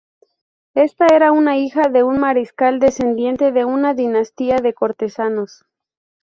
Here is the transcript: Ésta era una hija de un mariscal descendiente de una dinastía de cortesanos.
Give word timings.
Ésta 0.73 1.05
era 1.13 1.31
una 1.31 1.59
hija 1.59 1.83
de 1.87 2.01
un 2.01 2.17
mariscal 2.17 2.79
descendiente 2.79 3.51
de 3.51 3.65
una 3.65 3.93
dinastía 3.93 4.55
de 4.55 4.73
cortesanos. 4.73 5.63